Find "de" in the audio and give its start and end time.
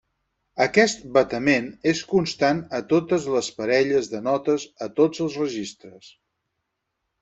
4.17-4.25